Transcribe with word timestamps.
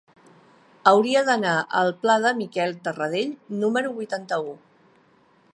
Hauria 0.91 1.21
d'anar 1.27 1.51
al 1.81 1.93
pla 2.05 2.17
de 2.25 2.33
Miquel 2.41 2.75
Tarradell 2.89 3.39
número 3.63 3.97
vuitanta-u. 4.01 4.61